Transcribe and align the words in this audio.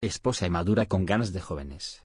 esposa 0.00 0.46
y 0.46 0.50
madura 0.50 0.86
con 0.86 1.04
ganas 1.04 1.32
de 1.32 1.40
jóvenes. 1.40 2.04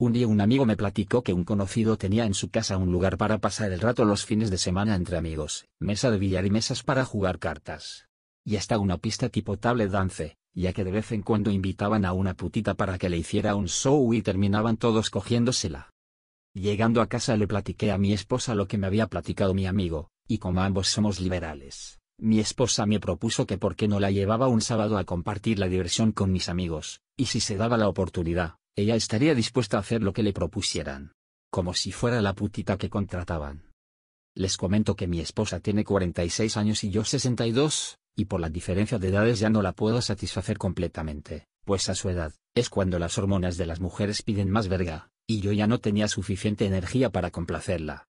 Un 0.00 0.12
día 0.12 0.26
un 0.26 0.40
amigo 0.40 0.66
me 0.66 0.76
platicó 0.76 1.22
que 1.22 1.32
un 1.32 1.44
conocido 1.44 1.96
tenía 1.96 2.24
en 2.24 2.34
su 2.34 2.50
casa 2.50 2.76
un 2.76 2.90
lugar 2.90 3.18
para 3.18 3.38
pasar 3.38 3.70
el 3.70 3.80
rato 3.80 4.04
los 4.04 4.24
fines 4.24 4.50
de 4.50 4.58
semana 4.58 4.96
entre 4.96 5.16
amigos, 5.16 5.66
mesa 5.78 6.10
de 6.10 6.18
billar 6.18 6.44
y 6.44 6.50
mesas 6.50 6.82
para 6.82 7.04
jugar 7.04 7.38
cartas. 7.38 8.08
Y 8.44 8.56
hasta 8.56 8.78
una 8.78 8.98
pista 8.98 9.28
tipo 9.28 9.58
table 9.58 9.86
dance, 9.86 10.38
ya 10.54 10.72
que 10.72 10.82
de 10.82 10.90
vez 10.90 11.12
en 11.12 11.22
cuando 11.22 11.50
invitaban 11.50 12.04
a 12.04 12.14
una 12.14 12.34
putita 12.34 12.74
para 12.74 12.98
que 12.98 13.08
le 13.08 13.18
hiciera 13.18 13.54
un 13.54 13.68
show 13.68 14.12
y 14.12 14.22
terminaban 14.22 14.76
todos 14.76 15.10
cogiéndosela. 15.10 15.90
Llegando 16.52 17.00
a 17.00 17.06
casa 17.06 17.36
le 17.36 17.46
platiqué 17.46 17.92
a 17.92 17.98
mi 17.98 18.12
esposa 18.12 18.56
lo 18.56 18.66
que 18.66 18.76
me 18.76 18.88
había 18.88 19.06
platicado 19.06 19.54
mi 19.54 19.66
amigo, 19.66 20.10
y 20.26 20.38
como 20.38 20.62
ambos 20.62 20.88
somos 20.88 21.20
liberales, 21.20 21.99
mi 22.20 22.38
esposa 22.38 22.84
me 22.84 23.00
propuso 23.00 23.46
que 23.46 23.56
por 23.56 23.76
qué 23.76 23.88
no 23.88 23.98
la 23.98 24.10
llevaba 24.10 24.48
un 24.48 24.60
sábado 24.60 24.98
a 24.98 25.04
compartir 25.04 25.58
la 25.58 25.68
diversión 25.68 26.12
con 26.12 26.30
mis 26.30 26.48
amigos, 26.48 27.00
y 27.16 27.26
si 27.26 27.40
se 27.40 27.56
daba 27.56 27.78
la 27.78 27.88
oportunidad, 27.88 28.56
ella 28.76 28.94
estaría 28.94 29.34
dispuesta 29.34 29.78
a 29.78 29.80
hacer 29.80 30.02
lo 30.02 30.12
que 30.12 30.22
le 30.22 30.32
propusieran. 30.32 31.12
Como 31.50 31.72
si 31.72 31.92
fuera 31.92 32.20
la 32.20 32.34
putita 32.34 32.76
que 32.76 32.90
contrataban. 32.90 33.72
Les 34.36 34.56
comento 34.56 34.96
que 34.96 35.08
mi 35.08 35.20
esposa 35.20 35.60
tiene 35.60 35.82
46 35.82 36.56
años 36.56 36.84
y 36.84 36.90
yo 36.90 37.04
62, 37.04 37.98
y 38.14 38.26
por 38.26 38.40
la 38.40 38.50
diferencia 38.50 38.98
de 38.98 39.08
edades 39.08 39.40
ya 39.40 39.48
no 39.48 39.62
la 39.62 39.72
puedo 39.72 40.02
satisfacer 40.02 40.58
completamente, 40.58 41.46
pues 41.64 41.88
a 41.88 41.94
su 41.94 42.10
edad, 42.10 42.34
es 42.54 42.68
cuando 42.68 42.98
las 42.98 43.16
hormonas 43.16 43.56
de 43.56 43.66
las 43.66 43.80
mujeres 43.80 44.22
piden 44.22 44.50
más 44.50 44.68
verga, 44.68 45.10
y 45.26 45.40
yo 45.40 45.52
ya 45.52 45.66
no 45.66 45.78
tenía 45.78 46.06
suficiente 46.06 46.66
energía 46.66 47.10
para 47.10 47.30
complacerla. 47.30 48.08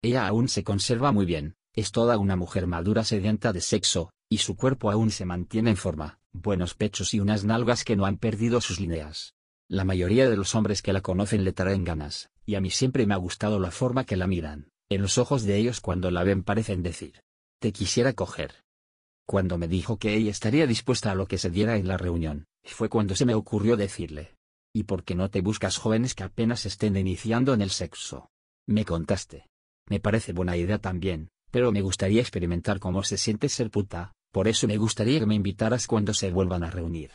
Ella 0.00 0.26
aún 0.26 0.48
se 0.48 0.64
conserva 0.64 1.12
muy 1.12 1.26
bien, 1.26 1.54
es 1.74 1.90
toda 1.90 2.18
una 2.18 2.36
mujer 2.36 2.66
madura 2.66 3.04
sedienta 3.04 3.52
de 3.52 3.60
sexo, 3.60 4.10
y 4.28 4.38
su 4.38 4.56
cuerpo 4.56 4.90
aún 4.90 5.10
se 5.10 5.24
mantiene 5.24 5.70
en 5.70 5.76
forma, 5.76 6.18
buenos 6.32 6.74
pechos 6.74 7.14
y 7.14 7.20
unas 7.20 7.44
nalgas 7.44 7.84
que 7.84 7.96
no 7.96 8.04
han 8.04 8.18
perdido 8.18 8.60
sus 8.60 8.80
líneas. 8.80 9.34
La 9.68 9.84
mayoría 9.84 10.28
de 10.28 10.36
los 10.36 10.54
hombres 10.54 10.82
que 10.82 10.92
la 10.92 11.00
conocen 11.00 11.44
le 11.44 11.52
traen 11.52 11.84
ganas, 11.84 12.30
y 12.44 12.56
a 12.56 12.60
mí 12.60 12.70
siempre 12.70 13.06
me 13.06 13.14
ha 13.14 13.18
gustado 13.18 13.58
la 13.58 13.70
forma 13.70 14.04
que 14.04 14.16
la 14.16 14.26
miran, 14.26 14.68
en 14.90 15.00
los 15.00 15.16
ojos 15.16 15.44
de 15.44 15.56
ellos 15.56 15.80
cuando 15.80 16.10
la 16.10 16.24
ven 16.24 16.42
parecen 16.42 16.82
decir, 16.82 17.22
te 17.58 17.72
quisiera 17.72 18.12
coger. 18.12 18.62
Cuando 19.26 19.56
me 19.56 19.68
dijo 19.68 19.96
que 19.96 20.14
ella 20.14 20.30
estaría 20.30 20.66
dispuesta 20.66 21.10
a 21.10 21.14
lo 21.14 21.26
que 21.26 21.38
se 21.38 21.48
diera 21.48 21.76
en 21.76 21.88
la 21.88 21.96
reunión, 21.96 22.44
fue 22.64 22.88
cuando 22.88 23.14
se 23.14 23.24
me 23.24 23.34
ocurrió 23.34 23.76
decirle, 23.76 24.34
¿y 24.74 24.82
por 24.84 25.04
qué 25.04 25.14
no 25.14 25.30
te 25.30 25.40
buscas 25.40 25.78
jóvenes 25.78 26.14
que 26.14 26.24
apenas 26.24 26.66
estén 26.66 26.96
iniciando 26.96 27.54
en 27.54 27.62
el 27.62 27.70
sexo? 27.70 28.30
Me 28.66 28.84
contaste. 28.84 29.46
Me 29.88 30.00
parece 30.00 30.32
buena 30.32 30.56
idea 30.56 30.78
también, 30.78 31.30
pero 31.52 31.70
me 31.70 31.82
gustaría 31.82 32.20
experimentar 32.20 32.80
cómo 32.80 33.04
se 33.04 33.16
siente 33.16 33.48
ser 33.48 33.70
puta, 33.70 34.14
por 34.32 34.48
eso 34.48 34.66
me 34.66 34.78
gustaría 34.78 35.20
que 35.20 35.26
me 35.26 35.36
invitaras 35.36 35.86
cuando 35.86 36.14
se 36.14 36.32
vuelvan 36.32 36.64
a 36.64 36.70
reunir. 36.70 37.10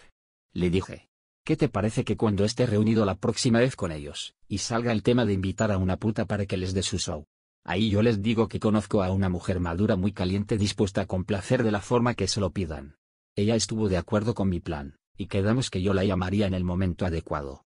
Le 0.54 0.70
dije, 0.70 1.10
¿Qué 1.44 1.56
te 1.56 1.70
parece 1.70 2.04
que 2.04 2.18
cuando 2.18 2.44
esté 2.44 2.66
reunido 2.66 3.06
la 3.06 3.16
próxima 3.16 3.60
vez 3.60 3.78
con 3.78 3.94
ellos, 3.94 4.36
y 4.50 4.58
salga 4.58 4.92
el 4.92 5.02
tema 5.02 5.26
de 5.26 5.32
invitar 5.32 5.72
a 5.72 5.78
una 5.78 5.96
puta 5.96 6.26
para 6.26 6.46
que 6.46 6.58
les 6.58 6.74
dé 6.74 6.84
su 6.84 7.00
show? 7.00 7.26
Ahí 7.64 7.90
yo 7.90 8.02
les 8.02 8.22
digo 8.22 8.48
que 8.48 8.60
conozco 8.60 9.02
a 9.02 9.12
una 9.12 9.30
mujer 9.30 9.60
madura 9.60 9.96
muy 9.96 10.12
caliente 10.12 10.58
dispuesta 10.58 11.02
a 11.02 11.06
complacer 11.06 11.64
de 11.64 11.72
la 11.72 11.80
forma 11.80 12.16
que 12.16 12.28
se 12.28 12.42
lo 12.42 12.52
pidan. 12.52 12.98
Ella 13.36 13.56
estuvo 13.56 13.88
de 13.88 13.98
acuerdo 13.98 14.36
con 14.36 14.50
mi 14.50 14.60
plan, 14.60 14.98
y 15.18 15.28
quedamos 15.28 15.70
que 15.70 15.82
yo 15.82 15.94
la 15.94 16.04
llamaría 16.04 16.48
en 16.48 16.54
el 16.54 16.66
momento 16.66 17.06
adecuado. 17.06 17.64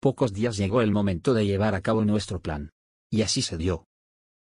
Pocos 0.00 0.32
días 0.32 0.56
llegó 0.56 0.82
el 0.82 0.90
momento 0.90 1.32
de 1.32 1.46
llevar 1.46 1.76
a 1.76 1.80
cabo 1.80 2.04
nuestro 2.04 2.40
plan. 2.40 2.72
Y 3.08 3.22
así 3.22 3.40
se 3.40 3.56
dio. 3.56 3.86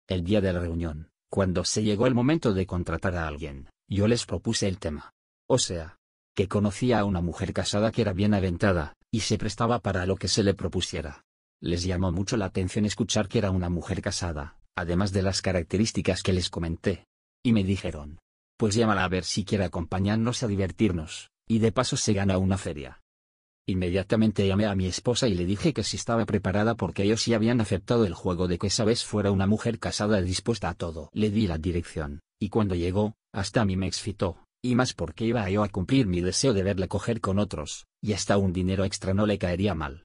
El 0.08 0.24
día 0.24 0.40
de 0.40 0.54
la 0.54 0.60
reunión, 0.60 1.09
cuando 1.30 1.64
se 1.64 1.84
llegó 1.84 2.08
el 2.08 2.14
momento 2.14 2.52
de 2.52 2.66
contratar 2.66 3.16
a 3.16 3.28
alguien, 3.28 3.70
yo 3.88 4.08
les 4.08 4.26
propuse 4.26 4.66
el 4.66 4.78
tema. 4.78 5.12
O 5.48 5.58
sea, 5.58 5.96
que 6.34 6.48
conocía 6.48 6.98
a 6.98 7.04
una 7.04 7.20
mujer 7.20 7.52
casada 7.52 7.92
que 7.92 8.02
era 8.02 8.12
bien 8.12 8.34
aventada, 8.34 8.94
y 9.12 9.20
se 9.20 9.38
prestaba 9.38 9.78
para 9.78 10.06
lo 10.06 10.16
que 10.16 10.28
se 10.28 10.42
le 10.42 10.54
propusiera. 10.54 11.22
Les 11.62 11.84
llamó 11.84 12.10
mucho 12.10 12.36
la 12.36 12.46
atención 12.46 12.84
escuchar 12.84 13.28
que 13.28 13.38
era 13.38 13.50
una 13.52 13.68
mujer 13.68 14.02
casada, 14.02 14.56
además 14.76 15.12
de 15.12 15.22
las 15.22 15.40
características 15.40 16.22
que 16.22 16.32
les 16.32 16.50
comenté. 16.50 17.06
Y 17.44 17.52
me 17.52 17.62
dijeron, 17.62 18.18
pues 18.56 18.74
llámala 18.74 19.04
a 19.04 19.08
ver 19.08 19.24
si 19.24 19.44
quiere 19.44 19.64
acompañarnos 19.64 20.42
a 20.42 20.48
divertirnos, 20.48 21.30
y 21.48 21.60
de 21.60 21.70
paso 21.70 21.96
se 21.96 22.12
gana 22.12 22.38
una 22.38 22.58
feria. 22.58 22.99
Inmediatamente 23.66 24.46
llamé 24.46 24.66
a 24.66 24.74
mi 24.74 24.86
esposa 24.86 25.28
y 25.28 25.34
le 25.34 25.44
dije 25.44 25.72
que 25.72 25.84
si 25.84 25.96
estaba 25.96 26.24
preparada 26.26 26.74
porque 26.74 27.04
ellos 27.04 27.22
sí 27.22 27.34
habían 27.34 27.60
aceptado 27.60 28.04
el 28.04 28.14
juego 28.14 28.48
de 28.48 28.58
que 28.58 28.68
esa 28.68 28.84
vez 28.84 29.04
fuera 29.04 29.30
una 29.30 29.46
mujer 29.46 29.78
casada 29.78 30.20
dispuesta 30.20 30.68
a 30.68 30.74
todo. 30.74 31.10
Le 31.12 31.30
di 31.30 31.46
la 31.46 31.58
dirección, 31.58 32.20
y 32.40 32.48
cuando 32.48 32.74
llegó, 32.74 33.14
hasta 33.32 33.60
a 33.60 33.64
mí 33.64 33.76
me 33.76 33.86
excitó, 33.86 34.38
y 34.62 34.74
más 34.74 34.92
porque 34.92 35.24
iba 35.24 35.48
yo 35.50 35.62
a 35.62 35.68
cumplir 35.68 36.06
mi 36.06 36.20
deseo 36.20 36.52
de 36.52 36.62
verla 36.62 36.88
coger 36.88 37.20
con 37.20 37.38
otros, 37.38 37.86
y 38.02 38.12
hasta 38.12 38.38
un 38.38 38.52
dinero 38.52 38.84
extra 38.84 39.14
no 39.14 39.26
le 39.26 39.38
caería 39.38 39.74
mal. 39.74 40.04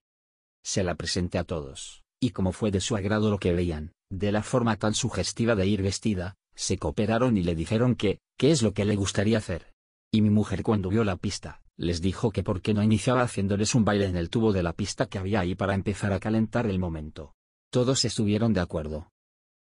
Se 0.63 0.83
la 0.83 0.95
presenté 0.95 1.37
a 1.37 1.43
todos, 1.43 2.03
y 2.21 2.31
como 2.31 2.51
fue 2.51 2.71
de 2.71 2.81
su 2.81 2.95
agrado 2.95 3.29
lo 3.29 3.39
que 3.39 3.53
veían, 3.53 3.91
de 4.11 4.31
la 4.31 4.43
forma 4.43 4.77
tan 4.77 4.93
sugestiva 4.93 5.55
de 5.55 5.67
ir 5.67 5.81
vestida, 5.81 6.35
se 6.55 6.77
cooperaron 6.77 7.37
y 7.37 7.43
le 7.43 7.55
dijeron 7.55 7.95
que, 7.95 8.19
qué 8.37 8.51
es 8.51 8.61
lo 8.61 8.73
que 8.73 8.85
le 8.85 8.95
gustaría 8.95 9.37
hacer. 9.37 9.73
Y 10.11 10.21
mi 10.21 10.29
mujer 10.29 10.63
cuando 10.63 10.89
vio 10.89 11.03
la 11.03 11.17
pista, 11.17 11.61
les 11.77 12.01
dijo 12.01 12.31
que 12.31 12.43
por 12.43 12.61
qué 12.61 12.73
no 12.73 12.83
iniciaba 12.83 13.21
haciéndoles 13.21 13.75
un 13.75 13.85
baile 13.85 14.05
en 14.05 14.15
el 14.15 14.29
tubo 14.29 14.53
de 14.53 14.63
la 14.63 14.73
pista 14.73 15.05
que 15.07 15.17
había 15.17 15.41
ahí 15.41 15.55
para 15.55 15.75
empezar 15.75 16.13
a 16.13 16.19
calentar 16.19 16.67
el 16.67 16.79
momento. 16.79 17.35
Todos 17.71 18.05
estuvieron 18.05 18.53
de 18.53 18.61
acuerdo, 18.61 19.09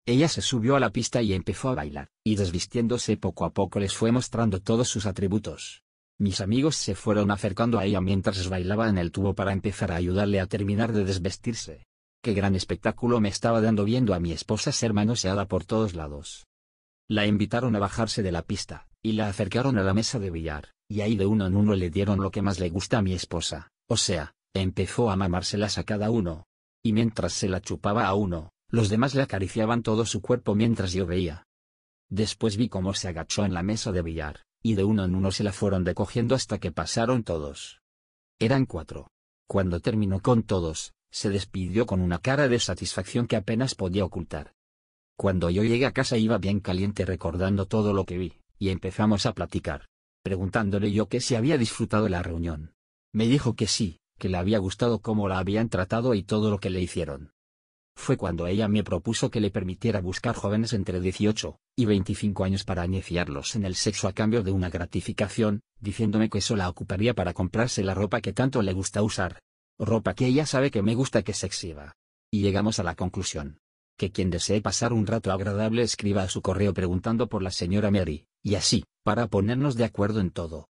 ella 0.07 0.27
se 0.27 0.43
subió 0.43 0.75
a 0.75 0.79
la 0.79 0.91
pista 0.91 1.23
y 1.23 1.33
empezó 1.33 1.69
a 1.69 1.75
bailar, 1.75 2.09
y 2.23 2.35
desvistiéndose 2.35 3.17
poco 3.17 3.43
a 3.43 3.49
poco 3.49 3.79
les 3.79 3.95
fue 3.95 4.11
mostrando 4.11 4.61
todos 4.61 4.87
sus 4.87 5.07
atributos. 5.07 5.81
Mis 6.19 6.41
amigos 6.41 6.75
se 6.75 6.93
fueron 6.93 7.31
acercando 7.31 7.79
a 7.79 7.85
ella 7.85 8.01
mientras 8.01 8.47
bailaba 8.47 8.87
en 8.87 8.99
el 8.99 9.11
tubo 9.11 9.33
para 9.33 9.51
empezar 9.51 9.91
a 9.91 9.95
ayudarle 9.95 10.39
a 10.39 10.45
terminar 10.45 10.93
de 10.93 11.05
desvestirse. 11.05 11.87
Qué 12.23 12.33
gran 12.33 12.55
espectáculo 12.55 13.19
me 13.19 13.29
estaba 13.29 13.61
dando 13.61 13.83
viendo 13.83 14.13
a 14.13 14.19
mi 14.19 14.31
esposa 14.31 14.71
ser 14.71 14.93
manoseada 14.93 15.47
por 15.47 15.65
todos 15.65 15.95
lados. 15.95 16.45
La 17.09 17.25
invitaron 17.25 17.75
a 17.75 17.79
bajarse 17.79 18.21
de 18.21 18.31
la 18.31 18.43
pista, 18.43 18.87
y 19.01 19.13
la 19.13 19.27
acercaron 19.27 19.79
a 19.79 19.83
la 19.83 19.95
mesa 19.95 20.19
de 20.19 20.29
billar, 20.29 20.74
y 20.87 21.01
ahí 21.01 21.15
de 21.15 21.25
uno 21.25 21.47
en 21.47 21.55
uno 21.55 21.75
le 21.75 21.89
dieron 21.89 22.19
lo 22.21 22.31
que 22.31 22.41
más 22.41 22.59
le 22.59 22.69
gusta 22.69 22.99
a 22.99 23.01
mi 23.01 23.13
esposa, 23.13 23.69
o 23.87 23.97
sea, 23.97 24.33
empezó 24.53 25.09
a 25.09 25.15
mamárselas 25.15 25.77
a 25.77 25.83
cada 25.83 26.09
uno. 26.11 26.45
Y 26.83 26.93
mientras 26.93 27.33
se 27.33 27.49
la 27.49 27.61
chupaba 27.61 28.05
a 28.05 28.13
uno, 28.13 28.51
los 28.69 28.89
demás 28.89 29.15
le 29.15 29.23
acariciaban 29.23 29.81
todo 29.81 30.05
su 30.05 30.21
cuerpo 30.21 30.53
mientras 30.53 30.93
yo 30.93 31.05
veía. 31.05 31.43
Después 32.09 32.57
vi 32.57 32.69
cómo 32.69 32.93
se 32.93 33.07
agachó 33.07 33.43
en 33.45 33.53
la 33.53 33.63
mesa 33.63 33.91
de 33.91 34.03
billar, 34.03 34.41
y 34.61 34.75
de 34.75 34.83
uno 34.83 35.03
en 35.03 35.15
uno 35.15 35.31
se 35.31 35.43
la 35.43 35.51
fueron 35.51 35.85
recogiendo 35.85 36.35
hasta 36.35 36.59
que 36.59 36.71
pasaron 36.71 37.23
todos. 37.23 37.81
Eran 38.39 38.65
cuatro. 38.65 39.07
Cuando 39.47 39.79
terminó 39.79 40.19
con 40.19 40.43
todos, 40.43 40.93
se 41.11 41.29
despidió 41.29 41.85
con 41.85 42.01
una 42.01 42.19
cara 42.19 42.47
de 42.47 42.59
satisfacción 42.59 43.27
que 43.27 43.35
apenas 43.35 43.73
podía 43.73 44.05
ocultar. 44.05 44.53
Cuando 45.17 45.49
yo 45.49 45.63
llegué 45.63 45.85
a 45.85 45.93
casa 45.93 46.17
iba 46.17 46.37
bien 46.37 46.59
caliente 46.59 47.05
recordando 47.05 47.65
todo 47.67 47.93
lo 47.93 48.05
que 48.05 48.17
vi, 48.17 48.33
y 48.59 48.69
empezamos 48.69 49.25
a 49.25 49.33
platicar, 49.33 49.85
preguntándole 50.25 50.91
yo 50.91 51.07
que 51.07 51.21
si 51.21 51.35
había 51.35 51.57
disfrutado 51.57 52.09
la 52.09 52.23
reunión. 52.23 52.73
Me 53.13 53.27
dijo 53.27 53.55
que 53.55 53.67
sí, 53.67 53.99
que 54.17 54.27
le 54.27 54.37
había 54.37 54.57
gustado 54.57 54.99
cómo 54.99 55.29
la 55.29 55.37
habían 55.37 55.69
tratado 55.69 56.15
y 56.15 56.23
todo 56.23 56.49
lo 56.49 56.57
que 56.57 56.71
le 56.71 56.81
hicieron 56.81 57.35
fue 57.95 58.17
cuando 58.17 58.45
ella 58.45 58.67
me 58.67 58.83
propuso 58.83 59.31
que 59.31 59.39
le 59.39 59.49
permitiera 59.49 60.01
buscar 60.01 60.35
jóvenes 60.35 60.73
entre 60.73 60.99
18 60.99 61.57
y 61.77 61.85
25 61.85 62.43
años 62.43 62.63
para 62.63 62.85
iniciarlos 62.85 63.55
en 63.55 63.65
el 63.65 63.75
sexo 63.75 64.07
a 64.07 64.13
cambio 64.13 64.43
de 64.43 64.51
una 64.51 64.69
gratificación, 64.69 65.61
diciéndome 65.79 66.29
que 66.29 66.39
eso 66.39 66.55
la 66.55 66.69
ocuparía 66.69 67.13
para 67.13 67.33
comprarse 67.33 67.83
la 67.83 67.93
ropa 67.93 68.21
que 68.21 68.33
tanto 68.33 68.61
le 68.61 68.73
gusta 68.73 69.01
usar. 69.01 69.39
Ropa 69.79 70.13
que 70.13 70.27
ella 70.27 70.45
sabe 70.45 70.71
que 70.71 70.81
me 70.81 70.95
gusta 70.95 71.23
que 71.23 71.33
se 71.33 71.47
exhiba. 71.47 71.95
Y 72.31 72.41
llegamos 72.41 72.79
a 72.79 72.83
la 72.83 72.95
conclusión. 72.95 73.59
Que 73.97 74.11
quien 74.11 74.29
desee 74.29 74.61
pasar 74.61 74.91
un 74.93 75.07
rato 75.07 75.31
agradable 75.31 75.81
escriba 75.81 76.23
a 76.23 76.29
su 76.29 76.41
correo 76.41 76.73
preguntando 76.73 77.27
por 77.27 77.41
la 77.41 77.51
señora 77.51 77.91
Mary, 77.91 78.27
y 78.45 78.53
así, 78.53 78.85
para 79.03 79.25
ponernos 79.25 79.75
de 79.75 79.85
acuerdo 79.85 80.19
en 80.19 80.29
todo, 80.29 80.63